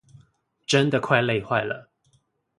[0.65, 1.91] 真的快累壞了